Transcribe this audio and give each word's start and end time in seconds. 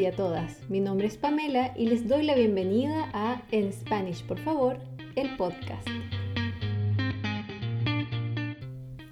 y 0.00 0.06
a 0.06 0.12
todas. 0.12 0.56
Mi 0.70 0.80
nombre 0.80 1.06
es 1.06 1.18
Pamela 1.18 1.74
y 1.76 1.86
les 1.86 2.08
doy 2.08 2.22
la 2.22 2.34
bienvenida 2.34 3.10
a 3.12 3.42
En 3.50 3.70
Spanish, 3.70 4.24
por 4.24 4.38
favor, 4.38 4.78
el 5.14 5.36
podcast. 5.36 5.86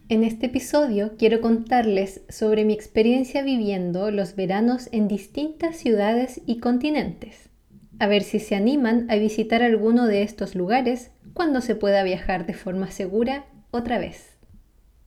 En 0.09 0.25
este 0.25 0.47
episodio 0.47 1.12
quiero 1.19 1.43
contarles 1.43 2.23
sobre 2.30 2.65
mi 2.65 2.73
experiencia 2.73 3.43
viviendo 3.43 4.11
los 4.11 4.35
veranos 4.35 4.89
en 4.91 5.09
distintas 5.09 5.77
ciudades 5.77 6.41
y 6.47 6.59
continentes. 6.59 7.51
A 7.98 8.07
ver 8.07 8.23
si 8.23 8.39
se 8.39 8.55
animan 8.55 9.11
a 9.11 9.16
visitar 9.16 9.62
alguno 9.62 10.07
de 10.07 10.23
estos 10.23 10.55
lugares 10.55 11.11
cuando 11.34 11.61
se 11.61 11.75
pueda 11.75 12.02
viajar 12.02 12.47
de 12.47 12.55
forma 12.55 12.91
segura 12.91 13.45
otra 13.70 13.98
vez. 13.98 14.39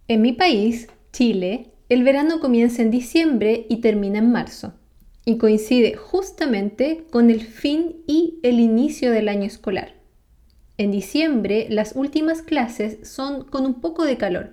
En 0.07 0.21
mi 0.21 0.33
país, 0.33 0.89
Chile, 1.11 1.71
el 1.89 2.03
verano 2.03 2.39
comienza 2.39 2.83
en 2.83 2.91
diciembre 2.91 3.65
y 3.67 3.77
termina 3.77 4.19
en 4.19 4.31
marzo 4.31 4.75
y 5.25 5.37
coincide 5.37 5.95
justamente 5.95 7.05
con 7.11 7.29
el 7.29 7.41
fin 7.41 7.97
y 8.07 8.39
el 8.43 8.59
inicio 8.59 9.11
del 9.11 9.29
año 9.29 9.45
escolar. 9.45 9.95
En 10.77 10.91
diciembre 10.91 11.67
las 11.69 11.95
últimas 11.95 12.41
clases 12.41 13.07
son 13.07 13.43
con 13.43 13.65
un 13.65 13.81
poco 13.81 14.03
de 14.03 14.17
calor 14.17 14.51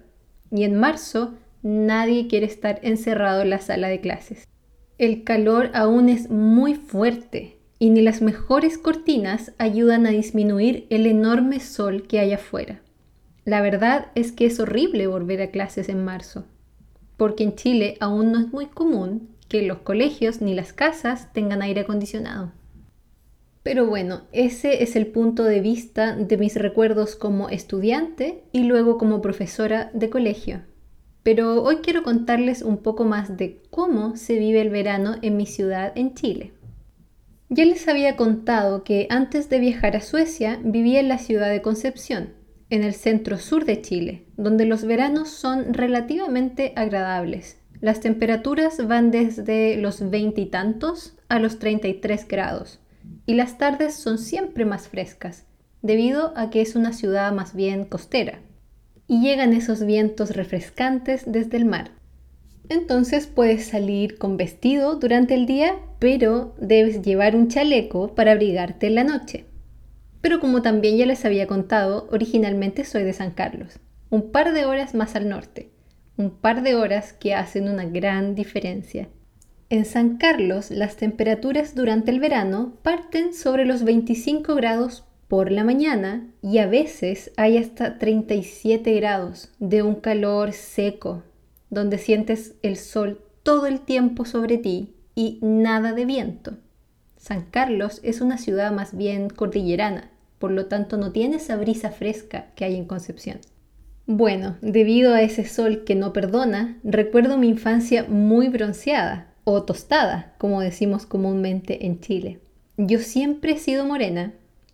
y 0.51 0.65
en 0.65 0.75
marzo 0.75 1.35
nadie 1.63 2.29
quiere 2.29 2.47
estar 2.47 2.81
encerrado 2.83 3.43
en 3.43 3.51
la 3.51 3.61
sala 3.61 3.89
de 3.89 4.01
clases. 4.01 4.47
El 4.99 5.25
calor 5.25 5.71
aún 5.75 6.09
es 6.09 6.29
muy 6.29 6.75
fuerte 6.75 7.59
y 7.79 7.91
ni 7.91 8.03
las 8.03 8.21
mejores 8.21 8.77
cortinas 8.77 9.53
ayudan 9.59 10.07
a 10.07 10.11
disminuir 10.11 10.87
el 10.91 11.07
enorme 11.07 11.61
sol 11.61 12.07
que 12.07 12.19
hay 12.19 12.33
afuera. 12.33 12.83
La 13.45 13.63
verdad 13.63 14.09
es 14.15 14.33
que 14.33 14.47
es 14.47 14.61
horrible 14.61 15.07
volver 15.07 15.41
a 15.41 15.51
clases 15.51 15.89
en 15.89 16.05
marzo, 16.05 16.45
porque 17.17 17.45
en 17.45 17.55
Chile 17.55 17.97
aún 18.01 18.33
no 18.33 18.41
es 18.41 18.53
muy 18.53 18.67
común 18.67 19.29
que 19.49 19.63
los 19.63 19.79
colegios 19.79 20.41
ni 20.41 20.55
las 20.55 20.73
casas 20.73 21.33
tengan 21.33 21.63
aire 21.63 21.81
acondicionado. 21.83 22.53
Pero 23.63 23.87
bueno, 23.87 24.23
ese 24.33 24.83
es 24.83 24.97
el 24.97 25.09
punto 25.09 25.45
de 25.45 25.61
vista 25.61 26.15
de 26.15 26.37
mis 26.39 26.55
recuerdos 26.55 27.17
como 27.17 27.49
estudiante 27.49 28.45
y 28.53 28.65
luego 28.65 28.99
como 28.99 29.21
profesora 29.21 29.91
de 29.93 30.11
colegio. 30.11 30.63
Pero 31.23 31.63
hoy 31.63 31.77
quiero 31.77 32.03
contarles 32.03 32.63
un 32.63 32.79
poco 32.79 33.05
más 33.05 33.37
de 33.37 33.61
cómo 33.71 34.17
se 34.17 34.39
vive 34.39 34.61
el 34.61 34.71
verano 34.71 35.17
en 35.21 35.37
mi 35.37 35.45
ciudad 35.45 35.93
en 35.97 36.15
Chile. 36.15 36.53
Ya 37.51 37.65
les 37.65 37.89
había 37.89 38.17
contado 38.17 38.85
que 38.85 39.07
antes 39.11 39.49
de 39.51 39.59
viajar 39.59 39.97
a 39.97 40.01
Suecia 40.01 40.61
vivía 40.63 41.01
en 41.01 41.09
la 41.09 41.19
ciudad 41.19 41.51
de 41.51 41.63
Concepción, 41.63 42.35
en 42.71 42.85
el 42.85 42.95
centro 42.95 43.39
sur 43.39 43.65
de 43.65 43.81
Chile, 43.81 44.27
donde 44.37 44.67
los 44.67 44.85
veranos 44.85 45.31
son 45.31 45.73
relativamente 45.73 46.73
agradables 46.77 47.59
las 47.81 48.01
temperaturas 48.01 48.87
van 48.89 49.13
desde 49.13 49.77
los 49.77 50.11
veintitantos 50.11 51.15
a 51.29 51.39
los 51.39 51.61
33 51.61 52.27
grados 52.27 52.81
y 53.25 53.35
las 53.35 53.57
tardes 53.57 53.95
son 53.95 54.19
siempre 54.19 54.65
más 54.65 54.89
frescas, 54.89 55.45
debido 55.81 56.37
a 56.37 56.51
que 56.51 56.61
es 56.61 56.75
una 56.75 56.93
ciudad 56.93 57.33
más 57.33 57.55
bien 57.55 57.85
costera. 57.85 58.41
Y 59.07 59.23
llegan 59.23 59.53
esos 59.53 59.85
vientos 59.85 60.35
refrescantes 60.35 61.23
desde 61.27 61.57
el 61.57 61.67
mar. 61.67 61.93
Entonces 62.69 63.27
puedes 63.27 63.67
salir 63.67 64.19
con 64.19 64.37
vestido 64.37 64.97
durante 64.97 65.35
el 65.35 65.47
día, 65.47 65.77
pero 66.01 66.55
debes 66.61 67.03
llevar 67.03 67.37
un 67.37 67.49
chaleco 67.49 68.15
para 68.15 68.33
abrigarte 68.33 68.89
en 68.89 68.97
la 68.97 69.05
noche. 69.05 69.47
Pero 70.21 70.41
como 70.41 70.63
también 70.63 70.97
ya 70.97 71.07
les 71.07 71.25
había 71.25 71.47
contado, 71.47 72.09
originalmente 72.11 72.85
soy 72.85 73.05
de 73.05 73.13
San 73.13 73.31
Carlos, 73.31 73.79
un 74.11 74.33
par 74.33 74.53
de 74.53 74.67
horas 74.67 74.95
más 74.95 75.15
al 75.15 75.29
norte 75.29 75.71
un 76.19 76.31
par 76.31 76.63
de 76.63 76.75
horas 76.75 77.15
que 77.15 77.33
hacen 77.33 77.69
una 77.69 77.87
gran 77.87 78.35
diferencia. 78.35 79.09
En 79.71 79.85
San 79.85 80.19
Carlos 80.19 80.71
las 80.71 80.97
temperaturas 80.97 81.75
durante 81.75 82.11
el 82.11 82.21
verano 82.21 82.75
parten 82.83 83.33
sobre 83.33 83.65
los 83.65 83.85
25 83.85 84.55
grados 84.57 85.05
por 85.29 85.53
la 85.53 85.63
mañana 85.63 86.27
y 86.43 86.59
a 86.59 86.67
veces 86.67 87.33
hay 87.37 87.57
hasta 87.57 87.99
37 87.99 88.95
grados 88.95 89.51
de 89.61 89.83
un 89.83 89.95
calor 89.95 90.53
seco, 90.53 91.23
donde 91.71 91.99
sientes 91.99 92.55
el 92.63 92.77
sol 92.77 93.23
todo 93.45 93.67
el 93.67 93.81
tiempo 93.81 94.25
sobre 94.25 94.59
ti 94.59 94.95
y 95.15 95.39
nada 95.41 95.93
de 95.93 96.05
viento. 96.05 96.57
San 97.17 97.43
Carlos 97.43 98.01
es 98.03 98.21
una 98.21 98.39
ciudad 98.39 98.73
más 98.73 98.97
bien 98.97 99.29
cordillerana, 99.29 100.11
por 100.39 100.51
lo 100.51 100.67
tanto 100.67 100.97
no 100.97 101.13
tiene 101.13 101.37
esa 101.37 101.57
brisa 101.57 101.91
fresca 101.91 102.47
que 102.57 102.65
hay 102.65 102.75
en 102.77 102.87
Concepción. 102.87 103.39
Bueno, 104.11 104.57
debido 104.63 105.13
a 105.13 105.21
ese 105.21 105.45
sol 105.45 105.85
que 105.85 105.95
no 105.95 106.15
perdona, 106.15 106.79
recuerdo 106.83 107.37
mi 107.37 107.47
infancia 107.47 108.07
muy 108.09 108.49
bronceada 108.49 109.35
o 109.45 109.65
tostada, 109.65 110.33
como 110.39 110.63
decimos 110.63 111.05
comúnmente 111.05 111.85
en 111.85 112.01
Chile. 112.01 112.41
Yo 112.79 113.01
siempre 113.01 113.53
he 113.53 113.59
sido 113.59 113.85
morena, 113.85 114.33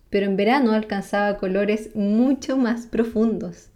pero 0.09 0.25
en 0.25 0.37
verano 0.37 0.71
alcanzaba 0.71 1.37
colores 1.37 1.93
mucho 1.97 2.55
más 2.55 2.87
profundos. 2.87 3.71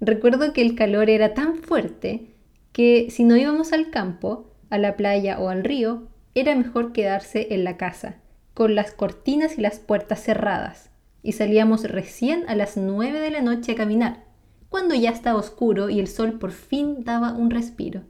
Recuerdo 0.00 0.52
que 0.52 0.62
el 0.62 0.74
calor 0.74 1.08
era 1.08 1.32
tan 1.32 1.58
fuerte 1.58 2.34
que 2.72 3.06
si 3.08 3.22
no 3.22 3.36
íbamos 3.36 3.72
al 3.72 3.90
campo, 3.90 4.50
a 4.68 4.78
la 4.78 4.96
playa 4.96 5.38
o 5.38 5.48
al 5.48 5.62
río, 5.62 6.08
era 6.34 6.56
mejor 6.56 6.92
quedarse 6.92 7.54
en 7.54 7.62
la 7.62 7.76
casa, 7.76 8.16
con 8.52 8.74
las 8.74 8.90
cortinas 8.90 9.58
y 9.58 9.60
las 9.60 9.78
puertas 9.78 10.24
cerradas, 10.24 10.90
y 11.22 11.34
salíamos 11.34 11.84
recién 11.84 12.42
a 12.48 12.56
las 12.56 12.76
9 12.76 13.20
de 13.20 13.30
la 13.30 13.42
noche 13.42 13.70
a 13.70 13.76
caminar 13.76 14.33
cuando 14.74 14.96
ya 14.96 15.10
estaba 15.10 15.38
oscuro 15.38 15.88
y 15.88 16.00
el 16.00 16.08
sol 16.08 16.40
por 16.40 16.50
fin 16.50 17.04
daba 17.04 17.32
un 17.32 17.50
respiro. 17.50 18.02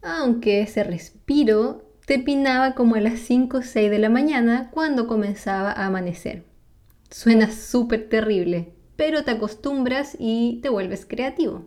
Aunque 0.00 0.60
ese 0.60 0.84
respiro 0.84 1.90
terminaba 2.06 2.76
como 2.76 2.94
a 2.94 3.00
las 3.00 3.18
5 3.18 3.56
o 3.56 3.62
6 3.62 3.90
de 3.90 3.98
la 3.98 4.08
mañana 4.08 4.70
cuando 4.70 5.08
comenzaba 5.08 5.72
a 5.72 5.86
amanecer. 5.86 6.44
Suena 7.10 7.50
súper 7.50 8.08
terrible, 8.08 8.74
pero 8.94 9.24
te 9.24 9.32
acostumbras 9.32 10.16
y 10.20 10.60
te 10.62 10.68
vuelves 10.68 11.04
creativo. 11.04 11.64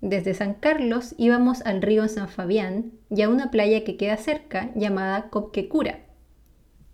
Desde 0.00 0.32
San 0.32 0.54
Carlos 0.54 1.14
íbamos 1.18 1.60
al 1.66 1.82
río 1.82 2.08
San 2.08 2.30
Fabián 2.30 2.92
y 3.10 3.20
a 3.20 3.28
una 3.28 3.50
playa 3.50 3.84
que 3.84 3.98
queda 3.98 4.16
cerca 4.16 4.70
llamada 4.76 5.28
Copquecura. 5.28 6.06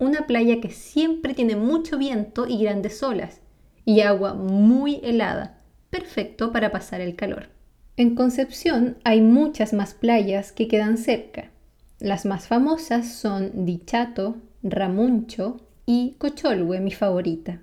Una 0.01 0.27
playa 0.27 0.61
que 0.61 0.71
siempre 0.71 1.35
tiene 1.35 1.55
mucho 1.55 1.99
viento 1.99 2.49
y 2.49 2.61
grandes 2.61 3.01
olas 3.05 3.43
y 3.85 4.01
agua 4.01 4.35
muy 4.35 4.99
helada, 5.05 5.61
perfecto 5.95 6.51
para 6.51 6.73
pasar 6.73 7.01
el 7.01 7.15
calor. 7.15 7.51
En 7.97 8.17
Concepción 8.17 8.99
hay 9.05 9.21
muchas 9.21 9.73
más 9.73 9.95
playas 9.95 10.51
que 10.51 10.67
quedan 10.67 10.99
cerca. 10.99 11.53
Las 12.01 12.27
más 12.27 12.49
famosas 12.49 13.15
son 13.15 13.65
Dichato, 13.65 14.39
Ramuncho 14.65 15.61
y 15.87 16.17
Cocholhue, 16.19 16.81
mi 16.81 16.91
favorita. 16.91 17.63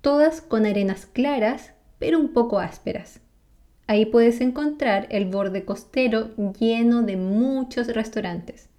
Todas 0.00 0.40
con 0.40 0.66
arenas 0.66 1.06
claras, 1.06 1.72
pero 2.00 2.18
un 2.18 2.32
poco 2.32 2.58
ásperas. 2.58 3.20
Ahí 3.86 4.06
puedes 4.06 4.40
encontrar 4.40 5.06
el 5.10 5.26
borde 5.26 5.64
costero 5.64 6.30
lleno 6.58 7.02
de 7.02 7.16
muchos 7.16 7.86
restaurantes. 7.86 8.70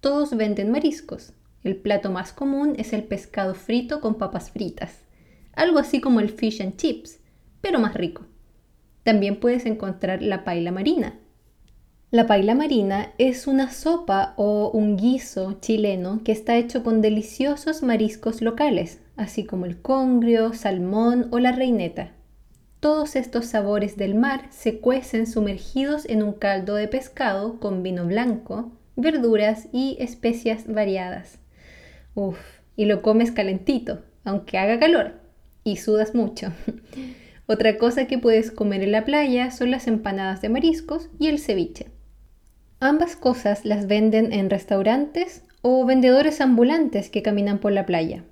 Todos 0.00 0.34
venden 0.34 0.70
mariscos. 0.70 1.34
El 1.62 1.76
plato 1.76 2.10
más 2.10 2.32
común 2.32 2.72
es 2.78 2.94
el 2.94 3.04
pescado 3.04 3.54
frito 3.54 4.00
con 4.00 4.14
papas 4.14 4.50
fritas, 4.50 5.02
algo 5.52 5.78
así 5.78 6.00
como 6.00 6.20
el 6.20 6.30
fish 6.30 6.62
and 6.62 6.76
chips, 6.78 7.18
pero 7.60 7.78
más 7.78 7.92
rico. 7.92 8.29
También 9.10 9.40
puedes 9.40 9.66
encontrar 9.66 10.22
la 10.22 10.44
paila 10.44 10.70
marina. 10.70 11.18
La 12.12 12.28
paila 12.28 12.54
marina 12.54 13.12
es 13.18 13.48
una 13.48 13.72
sopa 13.72 14.34
o 14.36 14.70
un 14.70 14.96
guiso 14.96 15.58
chileno 15.60 16.20
que 16.22 16.30
está 16.30 16.54
hecho 16.54 16.84
con 16.84 17.00
deliciosos 17.00 17.82
mariscos 17.82 18.40
locales, 18.40 19.00
así 19.16 19.42
como 19.44 19.66
el 19.66 19.82
congrio, 19.82 20.52
salmón 20.52 21.26
o 21.32 21.40
la 21.40 21.50
reineta. 21.50 22.12
Todos 22.78 23.16
estos 23.16 23.46
sabores 23.46 23.96
del 23.96 24.14
mar 24.14 24.46
se 24.50 24.78
cuecen 24.78 25.26
sumergidos 25.26 26.08
en 26.08 26.22
un 26.22 26.32
caldo 26.32 26.76
de 26.76 26.86
pescado 26.86 27.58
con 27.58 27.82
vino 27.82 28.06
blanco, 28.06 28.70
verduras 28.94 29.66
y 29.72 29.96
especias 29.98 30.72
variadas. 30.72 31.40
Uf, 32.14 32.38
y 32.76 32.84
lo 32.84 33.02
comes 33.02 33.32
calentito, 33.32 34.04
aunque 34.22 34.56
haga 34.56 34.78
calor, 34.78 35.14
y 35.64 35.78
sudas 35.78 36.14
mucho. 36.14 36.52
Otra 37.52 37.78
cosa 37.78 38.06
que 38.06 38.16
puedes 38.16 38.52
comer 38.52 38.80
en 38.84 38.92
la 38.92 39.04
playa 39.04 39.50
son 39.50 39.72
las 39.72 39.88
empanadas 39.88 40.40
de 40.40 40.48
mariscos 40.48 41.10
y 41.18 41.26
el 41.26 41.40
ceviche. 41.40 41.86
Ambas 42.78 43.16
cosas 43.16 43.64
las 43.64 43.88
venden 43.88 44.32
en 44.32 44.50
restaurantes 44.50 45.42
o 45.60 45.84
vendedores 45.84 46.40
ambulantes 46.40 47.10
que 47.10 47.22
caminan 47.22 47.58
por 47.58 47.72
la 47.72 47.86
playa. 47.86 48.22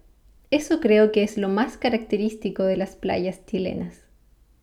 Eso 0.53 0.79
creo 0.79 1.11
que 1.11 1.25
es 1.25 1.37
lo 1.37 1.49
más 1.49 1.77
característico 1.77 2.63
de 2.63 2.77
las 2.77 2.95
playas 2.95 3.45
chilenas, 3.45 4.05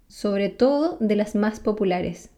sobre 0.07 0.48
todo 0.48 1.00
de 1.02 1.18
las 1.18 1.36
más 1.36 1.60
populares. 1.60 2.30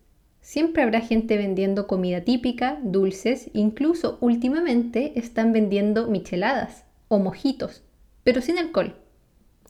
Siempre 0.41 0.81
habrá 0.81 1.01
gente 1.01 1.37
vendiendo 1.37 1.85
comida 1.85 2.21
típica, 2.21 2.79
dulces, 2.81 3.51
incluso 3.53 4.17
últimamente 4.21 5.19
están 5.19 5.53
vendiendo 5.53 6.07
micheladas 6.07 6.83
o 7.09 7.19
mojitos, 7.19 7.83
pero 8.23 8.41
sin 8.41 8.57
alcohol, 8.57 8.95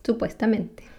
supuestamente. 0.01 0.96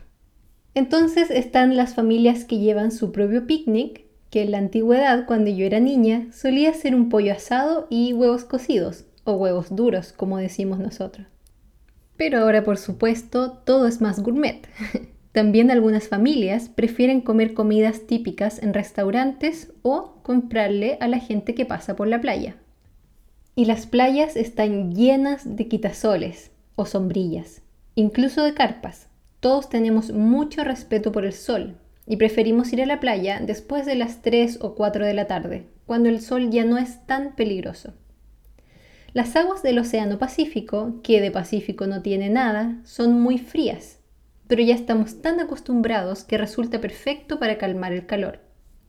Entonces 0.75 1.31
están 1.31 1.77
las 1.77 1.95
familias 1.95 2.45
que 2.45 2.59
llevan 2.59 2.93
su 2.93 3.13
propio 3.13 3.47
picnic, 3.47 4.07
que 4.31 4.43
en 4.43 4.53
la 4.53 4.59
antigüedad, 4.59 5.27
cuando 5.27 5.51
yo 5.51 5.65
era 5.65 5.81
niña, 5.81 6.29
solía 6.33 6.73
ser 6.75 6.95
un 6.95 7.09
pollo 7.09 7.33
asado 7.33 7.87
y 7.91 8.13
huevos 8.13 8.45
cocidos, 8.45 9.05
o 9.25 9.33
huevos 9.33 9.75
duros, 9.75 10.13
como 10.13 10.39
decimos 10.39 10.79
nosotros. 10.79 11.27
Pero 12.17 12.41
ahora, 12.41 12.65
por 12.65 12.79
supuesto, 12.79 13.53
todo 13.65 13.87
es 13.87 14.01
más 14.01 14.21
gourmet. 14.21 14.67
También 15.33 15.71
algunas 15.71 16.09
familias 16.09 16.69
prefieren 16.69 17.21
comer 17.21 17.55
comidas 17.55 18.07
típicas 18.07 18.61
en 18.63 18.75
restaurantes 18.75 19.73
o 19.83 20.15
comprarle 20.23 20.99
a 21.01 21.07
la 21.07 21.21
gente 21.21 21.55
que 21.55 21.65
pasa 21.65 21.95
por 21.95 22.09
la 22.09 22.21
playa. 22.21 22.57
Y 23.55 23.67
las 23.67 23.87
playas 23.87 24.37
están 24.37 24.95
llenas 24.95 25.57
de 25.57 25.69
quitasoles 25.69 26.51
o 26.75 26.87
sombrillas, 26.87 27.63
incluso 27.95 28.43
de 28.43 28.55
carpas. 28.55 29.09
Todos 29.41 29.69
tenemos 29.69 30.11
mucho 30.11 30.65
respeto 30.65 31.13
por 31.13 31.25
el 31.25 31.33
sol 31.33 31.77
y 32.07 32.17
preferimos 32.17 32.73
ir 32.73 32.83
a 32.83 32.87
la 32.87 32.99
playa 32.99 33.41
después 33.41 33.87
de 33.87 33.95
las 33.95 34.21
3 34.23 34.59
o 34.63 34.75
4 34.75 35.07
de 35.07 35.15
la 35.15 35.27
tarde, 35.27 35.67
cuando 35.87 36.09
el 36.09 36.21
sol 36.21 36.51
ya 36.51 36.65
no 36.65 36.77
es 36.77 37.07
tan 37.07 37.37
peligroso. 37.37 37.95
Las 39.13 39.37
aguas 39.37 39.63
del 39.63 39.79
Océano 39.79 40.19
Pacífico, 40.19 41.01
que 41.03 41.21
de 41.21 41.31
Pacífico 41.31 41.87
no 41.87 42.03
tiene 42.03 42.31
nada, 42.31 42.81
son 42.85 43.21
muy 43.21 43.39
frías, 43.39 44.01
pero 44.49 44.63
ya 44.63 44.75
estamos 44.75 45.23
tan 45.23 45.39
acostumbrados 45.39 46.25
que 46.25 46.39
resulta 46.39 46.81
perfecto 46.81 47.39
para 47.39 47.59
calmar 47.59 47.93
el 47.93 48.07
calor. 48.07 48.41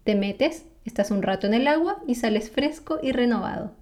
Te 0.03 0.15
metes, 0.15 0.65
estás 0.83 1.11
un 1.11 1.21
rato 1.21 1.45
en 1.45 1.53
el 1.53 1.67
agua 1.67 2.01
y 2.07 2.15
sales 2.15 2.49
fresco 2.49 2.99
y 3.03 3.11
renovado. 3.11 3.75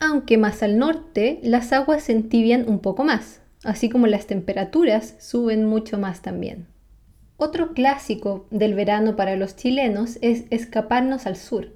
Aunque 0.00 0.36
más 0.36 0.62
al 0.62 0.78
norte, 0.78 1.40
las 1.42 1.72
aguas 1.72 2.02
se 2.02 2.12
entibian 2.12 2.68
un 2.68 2.80
poco 2.80 3.04
más, 3.04 3.40
así 3.64 3.88
como 3.88 4.06
las 4.06 4.26
temperaturas 4.26 5.16
suben 5.18 5.64
mucho 5.64 5.98
más 5.98 6.22
también. 6.22 6.66
Otro 7.36 7.74
clásico 7.74 8.46
del 8.50 8.74
verano 8.74 9.16
para 9.16 9.36
los 9.36 9.56
chilenos 9.56 10.18
es 10.22 10.44
escaparnos 10.50 11.26
al 11.26 11.36
sur, 11.36 11.72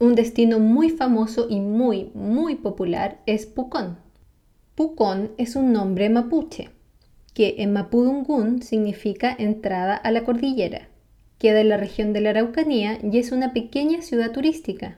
un 0.00 0.14
destino 0.14 0.58
muy 0.58 0.88
famoso 0.88 1.46
y 1.50 1.60
muy, 1.60 2.10
muy 2.14 2.54
popular 2.54 3.20
es 3.26 3.44
Pucón. 3.44 3.98
Pucón 4.74 5.32
es 5.36 5.56
un 5.56 5.74
nombre 5.74 6.08
mapuche, 6.08 6.70
que 7.34 7.56
en 7.58 7.74
mapudungún 7.74 8.62
significa 8.62 9.36
entrada 9.38 9.94
a 9.94 10.10
la 10.10 10.24
cordillera. 10.24 10.88
Queda 11.36 11.60
en 11.60 11.68
la 11.68 11.76
región 11.76 12.14
de 12.14 12.22
la 12.22 12.30
Araucanía 12.30 12.98
y 13.02 13.18
es 13.18 13.30
una 13.30 13.52
pequeña 13.52 14.00
ciudad 14.00 14.32
turística. 14.32 14.96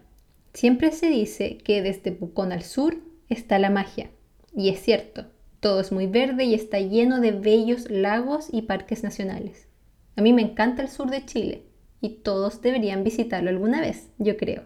Siempre 0.55 0.93
se 0.93 1.09
dice 1.09 1.59
que 1.59 1.83
desde 1.83 2.13
Pucón 2.13 2.53
al 2.53 2.63
sur 2.63 2.99
está 3.29 3.59
la 3.59 3.71
magia. 3.71 4.09
Y 4.55 4.69
es 4.69 4.81
cierto, 4.81 5.27
todo 5.63 5.79
es 5.79 5.93
muy 5.93 6.09
verde 6.09 6.45
y 6.45 6.55
está 6.55 6.81
lleno 6.81 7.21
de 7.21 7.31
bellos 7.31 7.89
lagos 7.89 8.49
y 8.51 8.63
parques 8.63 9.05
nacionales. 9.05 9.69
A 10.17 10.21
mí 10.21 10.33
me 10.33 10.43
encanta 10.43 10.83
el 10.83 10.89
sur 10.89 11.09
de 11.09 11.25
Chile 11.25 11.63
y 12.01 12.17
todos 12.25 12.61
deberían 12.61 13.05
visitarlo 13.05 13.49
alguna 13.49 13.81
vez, 13.81 14.11
yo 14.19 14.37
creo. 14.37 14.65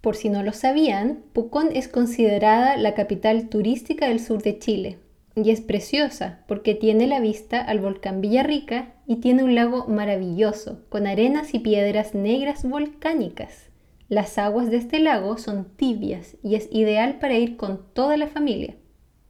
Por 0.00 0.16
si 0.16 0.30
no 0.30 0.42
lo 0.42 0.54
sabían, 0.54 1.22
Pucón 1.34 1.68
es 1.74 1.86
considerada 1.86 2.78
la 2.78 2.94
capital 2.94 3.50
turística 3.50 4.08
del 4.08 4.20
sur 4.20 4.42
de 4.42 4.58
Chile 4.58 4.98
y 5.36 5.50
es 5.50 5.60
preciosa 5.60 6.44
porque 6.48 6.74
tiene 6.74 7.06
la 7.06 7.20
vista 7.20 7.60
al 7.60 7.80
volcán 7.80 8.22
Villarrica 8.22 8.94
y 9.06 9.16
tiene 9.16 9.44
un 9.44 9.54
lago 9.54 9.86
maravilloso 9.86 10.80
con 10.88 11.06
arenas 11.06 11.52
y 11.52 11.58
piedras 11.58 12.14
negras 12.14 12.64
volcánicas. 12.66 13.68
Las 14.08 14.38
aguas 14.38 14.70
de 14.70 14.78
este 14.78 14.98
lago 14.98 15.36
son 15.36 15.76
tibias 15.76 16.38
y 16.42 16.54
es 16.54 16.70
ideal 16.72 17.18
para 17.18 17.34
ir 17.34 17.58
con 17.58 17.92
toda 17.92 18.16
la 18.16 18.28
familia. 18.28 18.76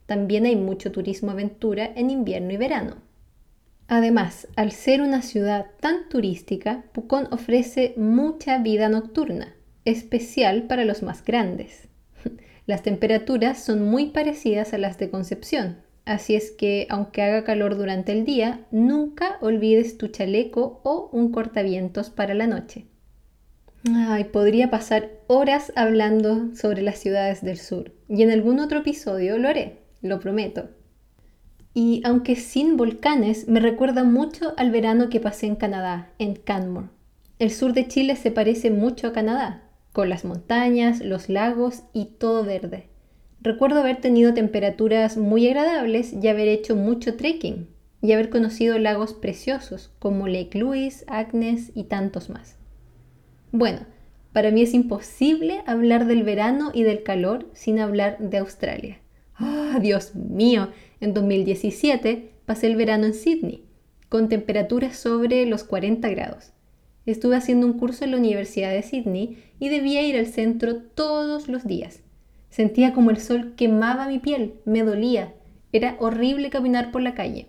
También 0.09 0.47
hay 0.47 0.55
mucho 0.55 0.91
turismo 0.91 1.29
aventura 1.29 1.91
en 1.95 2.09
invierno 2.09 2.51
y 2.51 2.57
verano. 2.57 2.95
Además, 3.87 4.47
al 4.55 4.71
ser 4.71 5.01
una 5.01 5.21
ciudad 5.21 5.67
tan 5.79 6.09
turística, 6.09 6.83
Pucón 6.93 7.27
ofrece 7.31 7.93
mucha 7.95 8.57
vida 8.57 8.89
nocturna 8.89 9.53
especial 9.85 10.63
para 10.63 10.83
los 10.83 11.03
más 11.03 11.23
grandes. 11.23 11.87
Las 12.65 12.81
temperaturas 12.81 13.63
son 13.63 13.83
muy 13.83 14.07
parecidas 14.07 14.73
a 14.73 14.79
las 14.79 14.97
de 14.97 15.11
Concepción, 15.11 15.77
así 16.05 16.35
es 16.35 16.49
que 16.49 16.87
aunque 16.89 17.21
haga 17.21 17.43
calor 17.43 17.77
durante 17.77 18.11
el 18.11 18.25
día, 18.25 18.65
nunca 18.71 19.37
olvides 19.41 19.99
tu 19.99 20.07
chaleco 20.07 20.81
o 20.83 21.11
un 21.11 21.31
cortavientos 21.31 22.09
para 22.09 22.33
la 22.33 22.47
noche. 22.47 22.85
Ay, 23.95 24.25
podría 24.25 24.69
pasar 24.69 25.11
horas 25.27 25.71
hablando 25.75 26.53
sobre 26.55 26.81
las 26.81 26.97
ciudades 26.97 27.43
del 27.43 27.57
sur 27.57 27.91
y 28.09 28.23
en 28.23 28.31
algún 28.31 28.59
otro 28.59 28.79
episodio 28.79 29.37
lo 29.37 29.47
haré, 29.47 29.78
lo 30.01 30.19
prometo. 30.19 30.69
Y 31.73 32.01
aunque 32.03 32.35
sin 32.35 32.77
volcanes, 32.77 33.47
me 33.47 33.59
recuerda 33.59 34.03
mucho 34.03 34.53
al 34.57 34.71
verano 34.71 35.09
que 35.09 35.19
pasé 35.19 35.45
en 35.45 35.55
Canadá, 35.55 36.09
en 36.17 36.35
Canmore. 36.35 36.87
El 37.37 37.51
sur 37.51 37.73
de 37.73 37.87
Chile 37.87 38.15
se 38.15 38.31
parece 38.31 38.69
mucho 38.71 39.07
a 39.07 39.13
Canadá, 39.13 39.63
con 39.93 40.09
las 40.09 40.25
montañas, 40.25 40.99
los 40.99 41.29
lagos 41.29 41.83
y 41.93 42.05
todo 42.05 42.43
verde. 42.43 42.87
Recuerdo 43.41 43.79
haber 43.79 44.01
tenido 44.01 44.33
temperaturas 44.33 45.15
muy 45.15 45.47
agradables 45.47 46.11
y 46.11 46.27
haber 46.27 46.49
hecho 46.49 46.75
mucho 46.75 47.15
trekking 47.15 47.69
y 48.01 48.11
haber 48.11 48.29
conocido 48.29 48.77
lagos 48.79 49.13
preciosos 49.13 49.91
como 49.99 50.27
Lake 50.27 50.57
Louise, 50.57 51.05
Agnes 51.07 51.71
y 51.75 51.85
tantos 51.85 52.29
más. 52.29 52.57
Bueno, 53.51 53.79
para 54.33 54.51
mí 54.51 54.61
es 54.61 54.73
imposible 54.73 55.63
hablar 55.65 56.05
del 56.05 56.23
verano 56.23 56.71
y 56.73 56.83
del 56.83 57.03
calor 57.03 57.47
sin 57.53 57.79
hablar 57.79 58.17
de 58.19 58.37
Australia. 58.37 58.99
¡Ah, 59.39 59.79
Dios 59.81 60.15
mío! 60.15 60.67
En 60.99 61.13
2017 61.13 62.31
pasé 62.45 62.67
el 62.67 62.75
verano 62.75 63.05
en 63.05 63.13
Sydney, 63.13 63.63
con 64.09 64.27
temperaturas 64.27 64.97
sobre 64.97 65.45
los 65.45 65.63
40 65.63 66.09
grados. 66.09 66.51
Estuve 67.05 67.37
haciendo 67.37 67.65
un 67.65 67.79
curso 67.79 68.03
en 68.03 68.11
la 68.11 68.17
Universidad 68.17 68.71
de 68.71 68.83
Sydney 68.83 69.37
y 69.57 69.69
debía 69.69 70.01
ir 70.01 70.17
al 70.17 70.27
centro 70.27 70.75
todos 70.75 71.47
los 71.47 71.65
días. 71.65 72.01
Sentía 72.49 72.93
como 72.93 73.11
el 73.11 73.17
sol 73.17 73.53
quemaba 73.55 74.07
mi 74.07 74.19
piel, 74.19 74.55
me 74.65 74.83
dolía. 74.83 75.33
Era 75.71 75.95
horrible 75.99 76.49
caminar 76.49 76.91
por 76.91 77.01
la 77.01 77.13
calle. 77.13 77.47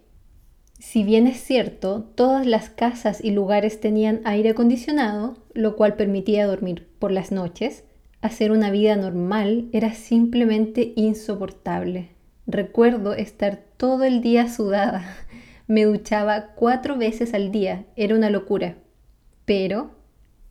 Si 0.79 1.03
bien 1.03 1.27
es 1.27 1.39
cierto, 1.39 2.05
todas 2.15 2.47
las 2.47 2.71
casas 2.71 3.23
y 3.23 3.33
lugares 3.33 3.81
tenían 3.81 4.21
aire 4.25 4.51
acondicionado, 4.51 5.37
lo 5.55 5.75
cual 5.75 5.97
permitía 5.97 6.47
dormir 6.47 6.89
por 6.99 7.11
las 7.11 7.33
noches, 7.33 7.85
hacer 8.21 8.53
una 8.53 8.71
vida 8.71 8.97
normal 8.97 9.69
era 9.73 9.95
simplemente 9.95 10.93
insoportable. 10.97 12.11
Recuerdo 12.47 13.15
estar 13.15 13.63
todo 13.77 14.05
el 14.05 14.21
día 14.21 14.49
sudada. 14.49 15.05
Me 15.67 15.85
duchaba 15.85 16.55
cuatro 16.55 16.97
veces 16.97 17.35
al 17.35 17.53
día. 17.53 17.87
Era 17.97 18.15
una 18.17 18.31
locura. 18.31 18.77
Pero, 19.45 19.93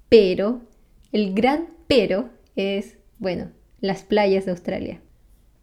pero, 0.07 0.61
el 1.11 1.33
gran 1.33 1.67
pero 1.87 2.29
es, 2.55 2.97
bueno, 3.17 3.49
las 3.81 4.03
playas 4.03 4.45
de 4.45 4.51
Australia. 4.51 5.01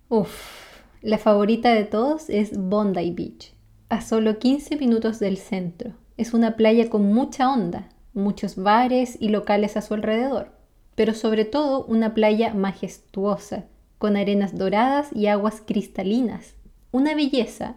Uf, 0.08 0.72
la 1.02 1.18
favorita 1.18 1.72
de 1.72 1.84
todos 1.84 2.28
es 2.30 2.56
Bondi 2.56 3.12
Beach, 3.12 3.54
a 3.88 4.00
solo 4.00 4.38
15 4.38 4.76
minutos 4.76 5.18
del 5.18 5.36
centro. 5.36 5.92
Es 6.16 6.34
una 6.34 6.56
playa 6.56 6.90
con 6.90 7.12
mucha 7.12 7.52
onda, 7.52 7.88
muchos 8.12 8.56
bares 8.56 9.16
y 9.20 9.28
locales 9.28 9.76
a 9.76 9.82
su 9.82 9.94
alrededor, 9.94 10.55
pero 10.96 11.14
sobre 11.14 11.44
todo 11.44 11.84
una 11.84 12.14
playa 12.14 12.52
majestuosa, 12.52 13.66
con 13.98 14.16
arenas 14.16 14.58
doradas 14.58 15.10
y 15.14 15.28
aguas 15.28 15.62
cristalinas. 15.64 16.54
Una 16.90 17.14
belleza 17.14 17.76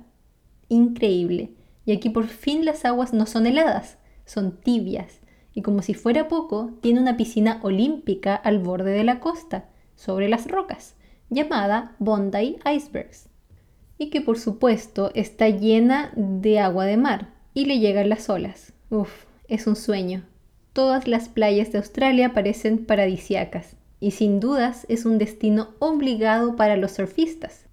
increíble. 0.69 1.51
Y 1.85 1.91
aquí 1.91 2.09
por 2.09 2.27
fin 2.27 2.65
las 2.65 2.85
aguas 2.85 3.13
no 3.13 3.25
son 3.25 3.45
heladas, 3.45 3.97
son 4.25 4.57
tibias, 4.57 5.19
y 5.53 5.61
como 5.61 5.81
si 5.81 5.93
fuera 5.93 6.27
poco, 6.27 6.71
tiene 6.81 6.99
una 6.99 7.17
piscina 7.17 7.59
olímpica 7.63 8.35
al 8.35 8.59
borde 8.59 8.91
de 8.91 9.03
la 9.03 9.19
costa, 9.19 9.65
sobre 9.95 10.29
las 10.29 10.47
rocas, 10.47 10.95
llamada 11.29 11.95
Bondi 11.99 12.57
Icebergs, 12.65 13.27
y 13.97 14.09
que 14.09 14.21
por 14.21 14.39
supuesto 14.39 15.11
está 15.13 15.49
llena 15.49 16.13
de 16.15 16.59
agua 16.59 16.85
de 16.85 16.95
mar 16.95 17.33
y 17.53 17.65
le 17.65 17.79
llegan 17.79 18.07
las 18.07 18.29
olas. 18.29 18.71
Uf, 18.89 19.25
es 19.47 19.67
un 19.67 19.75
sueño. 19.75 20.23
Todas 20.79 21.09
las 21.09 21.27
playas 21.27 21.73
de 21.73 21.79
Australia 21.79 22.33
parecen 22.33 22.85
paradisiacas 22.85 23.75
y 23.99 24.11
sin 24.11 24.39
dudas 24.39 24.85
es 24.87 25.05
un 25.05 25.17
destino 25.17 25.71
obligado 25.79 26.55
para 26.55 26.77
los 26.77 26.93
surfistas 26.93 27.65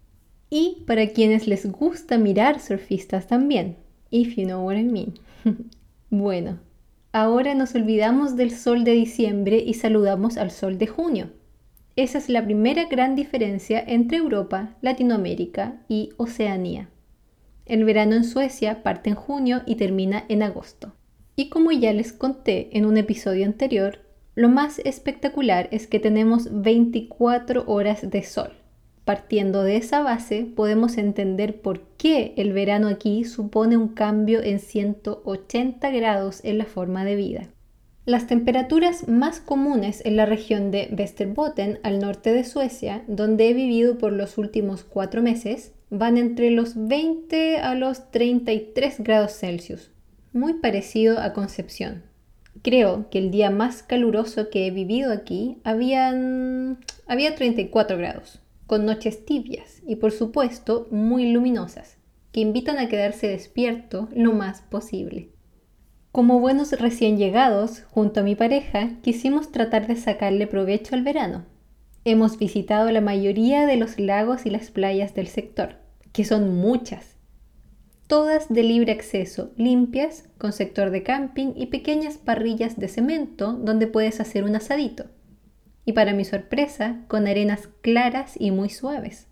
y 0.50 0.82
para 0.88 1.06
quienes 1.10 1.46
les 1.46 1.70
gusta 1.70 2.18
mirar 2.18 2.58
surfistas 2.58 3.28
también, 3.28 3.76
if 4.10 4.34
you 4.34 4.44
know 4.44 4.66
what 4.66 4.74
I 4.74 4.82
mean. 4.82 5.14
bueno, 6.10 6.58
Ahora 7.12 7.54
nos 7.54 7.76
olvidamos 7.76 8.34
del 8.34 8.50
sol 8.50 8.82
de 8.82 8.90
diciembre 8.90 9.62
y 9.64 9.74
saludamos 9.74 10.36
al 10.36 10.50
sol 10.50 10.76
de 10.76 10.88
junio. 10.88 11.30
Esa 11.94 12.18
es 12.18 12.28
la 12.28 12.44
primera 12.44 12.86
gran 12.86 13.14
diferencia 13.14 13.80
entre 13.86 14.18
Europa, 14.18 14.74
Latinoamérica 14.82 15.80
y 15.88 16.10
Oceanía. 16.16 16.88
El 17.66 17.84
verano 17.84 18.16
en 18.16 18.24
Suecia 18.24 18.82
parte 18.82 19.10
en 19.10 19.16
junio 19.16 19.62
y 19.64 19.76
termina 19.76 20.24
en 20.28 20.42
agosto. 20.42 20.92
Y 21.36 21.50
como 21.50 21.70
ya 21.70 21.92
les 21.92 22.14
conté 22.14 22.70
en 22.72 22.86
un 22.86 22.96
episodio 22.96 23.44
anterior, 23.44 23.98
lo 24.34 24.48
más 24.48 24.78
espectacular 24.80 25.68
es 25.70 25.86
que 25.86 26.00
tenemos 26.00 26.48
24 26.50 27.64
horas 27.66 28.10
de 28.10 28.22
sol. 28.22 28.52
Partiendo 29.04 29.62
de 29.62 29.76
esa 29.76 30.02
base, 30.02 30.46
podemos 30.56 30.96
entender 30.96 31.60
por 31.60 31.82
qué 31.98 32.32
el 32.36 32.52
verano 32.52 32.88
aquí 32.88 33.24
supone 33.24 33.76
un 33.76 33.88
cambio 33.88 34.42
en 34.42 34.58
180 34.58 35.90
grados 35.90 36.40
en 36.42 36.58
la 36.58 36.64
forma 36.64 37.04
de 37.04 37.16
vida. 37.16 37.48
Las 38.06 38.26
temperaturas 38.26 39.06
más 39.06 39.40
comunes 39.40 40.00
en 40.06 40.16
la 40.16 40.26
región 40.26 40.70
de 40.70 40.88
Västerbotten, 40.90 41.80
al 41.82 41.98
norte 41.98 42.32
de 42.32 42.44
Suecia, 42.44 43.04
donde 43.08 43.48
he 43.48 43.52
vivido 43.52 43.98
por 43.98 44.12
los 44.12 44.38
últimos 44.38 44.84
cuatro 44.84 45.22
meses, 45.22 45.72
van 45.90 46.16
entre 46.16 46.50
los 46.50 46.74
20 46.88 47.58
a 47.58 47.74
los 47.74 48.10
33 48.10 49.00
grados 49.00 49.32
Celsius, 49.38 49.90
muy 50.36 50.54
parecido 50.54 51.18
a 51.18 51.32
Concepción. 51.32 52.04
Creo 52.62 53.10
que 53.10 53.18
el 53.18 53.30
día 53.30 53.50
más 53.50 53.82
caluroso 53.82 54.48
que 54.50 54.66
he 54.66 54.70
vivido 54.70 55.12
aquí 55.12 55.58
habían, 55.64 56.78
había 57.06 57.34
34 57.34 57.98
grados, 57.98 58.40
con 58.66 58.86
noches 58.86 59.24
tibias 59.24 59.82
y 59.86 59.96
por 59.96 60.12
supuesto 60.12 60.88
muy 60.90 61.32
luminosas, 61.32 61.98
que 62.32 62.40
invitan 62.40 62.78
a 62.78 62.88
quedarse 62.88 63.28
despierto 63.28 64.08
lo 64.14 64.32
más 64.32 64.62
posible. 64.62 65.30
Como 66.12 66.40
buenos 66.40 66.72
recién 66.72 67.18
llegados, 67.18 67.82
junto 67.90 68.20
a 68.20 68.22
mi 68.22 68.36
pareja, 68.36 68.90
quisimos 69.02 69.52
tratar 69.52 69.86
de 69.86 69.96
sacarle 69.96 70.46
provecho 70.46 70.94
al 70.94 71.02
verano. 71.02 71.44
Hemos 72.04 72.38
visitado 72.38 72.90
la 72.90 73.00
mayoría 73.02 73.66
de 73.66 73.76
los 73.76 73.98
lagos 73.98 74.46
y 74.46 74.50
las 74.50 74.70
playas 74.70 75.14
del 75.14 75.26
sector, 75.26 75.76
que 76.12 76.24
son 76.24 76.56
muchas. 76.56 77.15
Todas 78.06 78.48
de 78.48 78.62
libre 78.62 78.92
acceso, 78.92 79.52
limpias, 79.56 80.28
con 80.38 80.52
sector 80.52 80.90
de 80.90 81.02
camping 81.02 81.52
y 81.56 81.66
pequeñas 81.66 82.18
parrillas 82.18 82.78
de 82.78 82.88
cemento 82.88 83.52
donde 83.52 83.86
puedes 83.86 84.20
hacer 84.20 84.44
un 84.44 84.54
asadito. 84.54 85.06
Y 85.84 85.92
para 85.92 86.12
mi 86.12 86.24
sorpresa, 86.24 87.04
con 87.08 87.26
arenas 87.26 87.68
claras 87.80 88.34
y 88.38 88.50
muy 88.50 88.68
suaves. 88.68 89.26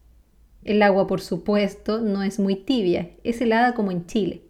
El 0.65 0.83
agua, 0.83 1.07
por 1.07 1.21
supuesto, 1.21 2.01
no 2.01 2.23
es 2.23 2.39
muy 2.39 2.57
tibia, 2.57 3.11
es 3.23 3.41
helada 3.41 3.75
como 3.75 3.91
en 3.91 4.07
Chile 4.07 4.45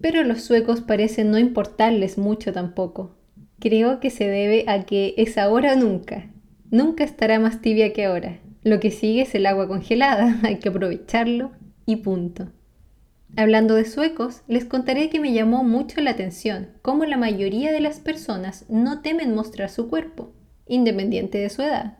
pero 0.00 0.20
a 0.20 0.24
los 0.24 0.42
suecos 0.42 0.80
parecen 0.80 1.30
no 1.30 1.38
importarles 1.38 2.16
mucho 2.18 2.52
tampoco. 2.52 3.14
Creo 3.58 4.00
que 4.00 4.10
se 4.10 4.26
debe 4.26 4.64
a 4.66 4.84
que 4.84 5.14
es 5.18 5.36
ahora 5.36 5.74
o 5.74 5.76
nunca. 5.76 6.30
Nunca 6.70 7.04
estará 7.04 7.38
más 7.38 7.60
tibia 7.60 7.92
que 7.92 8.06
ahora. 8.06 8.38
Lo 8.62 8.80
que 8.80 8.90
sigue 8.90 9.22
es 9.22 9.34
el 9.34 9.46
agua 9.46 9.68
congelada, 9.68 10.38
hay 10.42 10.56
que 10.56 10.70
aprovecharlo 10.70 11.52
y 11.84 11.96
punto. 11.96 12.50
Hablando 13.36 13.74
de 13.74 13.84
suecos, 13.84 14.42
les 14.48 14.64
contaré 14.64 15.08
que 15.08 15.20
me 15.20 15.32
llamó 15.32 15.64
mucho 15.64 16.00
la 16.00 16.10
atención 16.10 16.68
cómo 16.82 17.04
la 17.04 17.16
mayoría 17.16 17.72
de 17.72 17.80
las 17.80 18.00
personas 18.00 18.64
no 18.68 19.00
temen 19.00 19.34
mostrar 19.34 19.70
su 19.70 19.88
cuerpo, 19.88 20.32
independiente 20.66 21.38
de 21.38 21.50
su 21.50 21.62
edad. 21.62 21.98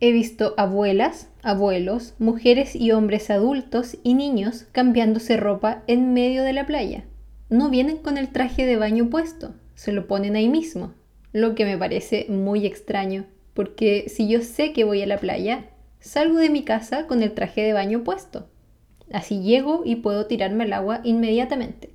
He 0.00 0.12
visto 0.12 0.54
abuelas, 0.56 1.30
abuelos, 1.42 2.14
mujeres 2.18 2.74
y 2.76 2.92
hombres 2.92 3.30
adultos 3.30 3.96
y 4.02 4.14
niños 4.14 4.66
cambiándose 4.72 5.36
ropa 5.36 5.82
en 5.86 6.12
medio 6.12 6.42
de 6.42 6.52
la 6.52 6.66
playa 6.66 7.04
no 7.48 7.70
vienen 7.70 7.98
con 7.98 8.18
el 8.18 8.30
traje 8.30 8.66
de 8.66 8.76
baño 8.76 9.08
puesto, 9.08 9.54
se 9.74 9.92
lo 9.92 10.06
ponen 10.06 10.36
ahí 10.36 10.48
mismo, 10.48 10.94
lo 11.32 11.54
que 11.54 11.64
me 11.64 11.78
parece 11.78 12.26
muy 12.28 12.66
extraño, 12.66 13.26
porque 13.54 14.06
si 14.08 14.28
yo 14.28 14.40
sé 14.40 14.72
que 14.72 14.84
voy 14.84 15.02
a 15.02 15.06
la 15.06 15.18
playa, 15.18 15.66
salgo 16.00 16.38
de 16.38 16.50
mi 16.50 16.64
casa 16.64 17.06
con 17.06 17.22
el 17.22 17.32
traje 17.32 17.62
de 17.62 17.72
baño 17.72 18.02
puesto. 18.02 18.48
Así 19.12 19.42
llego 19.42 19.82
y 19.84 19.96
puedo 19.96 20.26
tirarme 20.26 20.64
al 20.64 20.72
agua 20.72 21.00
inmediatamente. 21.04 21.90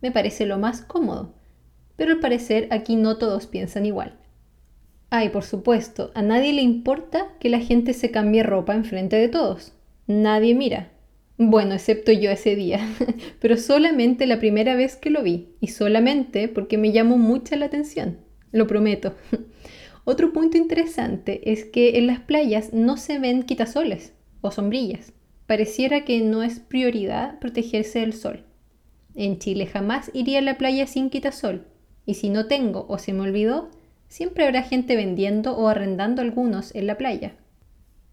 Me 0.00 0.12
parece 0.12 0.46
lo 0.46 0.58
más 0.58 0.82
cómodo, 0.82 1.34
pero 1.96 2.12
al 2.12 2.20
parecer 2.20 2.68
aquí 2.70 2.96
no 2.96 3.18
todos 3.18 3.46
piensan 3.46 3.86
igual. 3.86 4.18
Ay, 5.10 5.30
por 5.30 5.44
supuesto, 5.44 6.10
a 6.14 6.22
nadie 6.22 6.52
le 6.52 6.62
importa 6.62 7.28
que 7.40 7.48
la 7.48 7.60
gente 7.60 7.94
se 7.94 8.10
cambie 8.10 8.42
ropa 8.42 8.74
enfrente 8.74 9.16
de 9.16 9.28
todos. 9.28 9.72
Nadie 10.06 10.54
mira, 10.54 10.90
bueno, 11.38 11.74
excepto 11.74 12.12
yo 12.12 12.30
ese 12.30 12.56
día, 12.56 12.80
pero 13.40 13.56
solamente 13.56 14.26
la 14.26 14.38
primera 14.38 14.74
vez 14.74 14.96
que 14.96 15.10
lo 15.10 15.22
vi 15.22 15.54
y 15.60 15.68
solamente 15.68 16.48
porque 16.48 16.78
me 16.78 16.92
llamó 16.92 17.16
mucha 17.16 17.56
la 17.56 17.66
atención, 17.66 18.18
lo 18.52 18.66
prometo. 18.66 19.14
Otro 20.04 20.32
punto 20.32 20.56
interesante 20.56 21.52
es 21.52 21.64
que 21.64 21.98
en 21.98 22.06
las 22.06 22.20
playas 22.20 22.72
no 22.72 22.96
se 22.96 23.18
ven 23.18 23.44
quitasoles 23.44 24.14
o 24.40 24.50
sombrillas. 24.50 25.12
Pareciera 25.48 26.04
que 26.04 26.20
no 26.20 26.42
es 26.42 26.58
prioridad 26.58 27.38
protegerse 27.38 28.00
del 28.00 28.12
sol. 28.12 28.44
En 29.14 29.38
Chile 29.38 29.64
jamás 29.64 30.10
iría 30.12 30.40
a 30.40 30.42
la 30.42 30.58
playa 30.58 30.86
sin 30.86 31.08
quitasol 31.08 31.64
y 32.04 32.14
si 32.14 32.28
no 32.28 32.48
tengo 32.48 32.84
o 32.90 32.98
se 32.98 33.14
me 33.14 33.22
olvidó, 33.22 33.70
siempre 34.08 34.44
habrá 34.44 34.62
gente 34.62 34.94
vendiendo 34.94 35.56
o 35.56 35.68
arrendando 35.68 36.20
algunos 36.20 36.74
en 36.74 36.86
la 36.86 36.98
playa. 36.98 37.32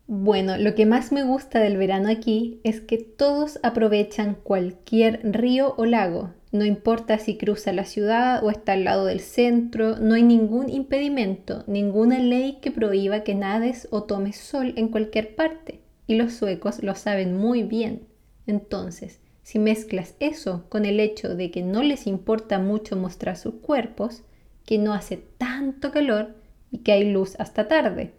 Bueno, 0.07 0.55
lo 0.57 0.75
que 0.75 0.85
más 0.85 1.11
me 1.11 1.23
gusta 1.23 1.59
del 1.59 1.75
verano 1.75 2.07
aquí 2.09 2.61
es 2.63 2.79
que 2.79 2.99
todos 2.99 3.59
aprovechan 3.63 4.37
cualquier 4.41 5.19
río 5.23 5.75
o 5.75 5.85
lago. 5.85 6.31
No 6.53 6.63
importa 6.63 7.17
si 7.17 7.35
cruza 7.35 7.73
la 7.73 7.83
ciudad 7.83 8.45
o 8.45 8.49
está 8.49 8.71
al 8.71 8.85
lado 8.85 9.07
del 9.07 9.19
centro, 9.19 9.97
no 9.97 10.13
hay 10.13 10.23
ningún 10.23 10.69
impedimento, 10.69 11.65
ninguna 11.67 12.17
ley 12.17 12.59
que 12.61 12.71
prohíba 12.71 13.25
que 13.25 13.35
nades 13.35 13.89
o 13.91 14.03
tomes 14.03 14.37
sol 14.37 14.71
en 14.77 14.87
cualquier 14.87 15.35
parte. 15.35 15.81
Y 16.07 16.15
los 16.15 16.33
suecos 16.33 16.83
lo 16.83 16.95
saben 16.95 17.35
muy 17.35 17.63
bien. 17.63 18.07
Entonces, 18.47 19.19
si 19.41 19.59
mezclas 19.59 20.15
eso 20.19 20.65
con 20.69 20.85
el 20.85 20.99
hecho 20.99 21.35
de 21.35 21.51
que 21.51 21.61
no 21.61 21.83
les 21.83 22.07
importa 22.07 22.59
mucho 22.59 22.95
mostrar 22.95 23.37
sus 23.37 23.55
cuerpos, 23.55 24.23
que 24.65 24.77
no 24.77 24.93
hace 24.93 25.17
tanto 25.37 25.91
calor 25.91 26.35
y 26.71 26.79
que 26.79 26.91
hay 26.93 27.11
luz 27.11 27.35
hasta 27.39 27.67
tarde, 27.67 28.13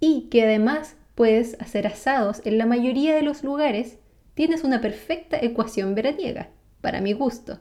y 0.00 0.28
que 0.30 0.42
además 0.42 0.96
puedes 1.14 1.60
hacer 1.60 1.86
asados 1.86 2.42
en 2.44 2.58
la 2.58 2.66
mayoría 2.66 3.14
de 3.14 3.22
los 3.22 3.42
lugares, 3.42 3.98
tienes 4.34 4.64
una 4.64 4.82
perfecta 4.82 5.38
ecuación 5.40 5.94
veraniega, 5.94 6.50
para 6.82 7.00
mi 7.00 7.14
gusto. 7.14 7.58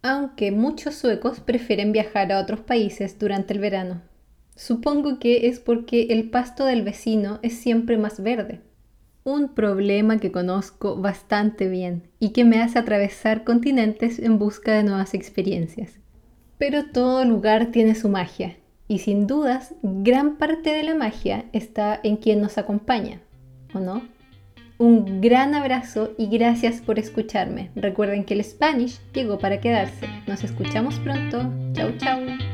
Aunque 0.00 0.50
muchos 0.50 0.94
suecos 0.94 1.40
prefieren 1.40 1.92
viajar 1.92 2.32
a 2.32 2.40
otros 2.40 2.60
países 2.60 3.18
durante 3.18 3.52
el 3.52 3.60
verano. 3.60 4.00
Supongo 4.56 5.18
que 5.18 5.48
es 5.48 5.60
porque 5.60 6.06
el 6.10 6.30
pasto 6.30 6.64
del 6.64 6.82
vecino 6.82 7.40
es 7.42 7.58
siempre 7.58 7.98
más 7.98 8.22
verde. 8.22 8.62
Un 9.28 9.48
problema 9.48 10.16
que 10.16 10.32
conozco 10.32 10.96
bastante 10.96 11.68
bien 11.68 12.08
y 12.18 12.30
que 12.30 12.46
me 12.46 12.62
hace 12.62 12.78
atravesar 12.78 13.44
continentes 13.44 14.18
en 14.18 14.38
busca 14.38 14.72
de 14.72 14.84
nuevas 14.84 15.12
experiencias. 15.12 16.00
Pero 16.56 16.86
todo 16.86 17.26
lugar 17.26 17.66
tiene 17.66 17.94
su 17.94 18.08
magia 18.08 18.56
y 18.88 19.00
sin 19.00 19.26
dudas, 19.26 19.74
gran 19.82 20.38
parte 20.38 20.70
de 20.70 20.82
la 20.82 20.94
magia 20.94 21.44
está 21.52 22.00
en 22.02 22.16
quien 22.16 22.40
nos 22.40 22.56
acompaña, 22.56 23.20
¿o 23.74 23.80
no? 23.80 24.00
Un 24.78 25.20
gran 25.20 25.54
abrazo 25.54 26.14
y 26.16 26.28
gracias 26.28 26.80
por 26.80 26.98
escucharme. 26.98 27.70
Recuerden 27.76 28.24
que 28.24 28.32
el 28.32 28.42
Spanish 28.42 28.98
llegó 29.12 29.38
para 29.38 29.60
quedarse. 29.60 30.06
Nos 30.26 30.42
escuchamos 30.42 30.98
pronto. 31.00 31.52
Chau, 31.74 31.90
chau. 31.98 32.47